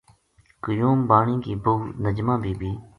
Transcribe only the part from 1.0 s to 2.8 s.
بانی کی بہو نجمہ بی بی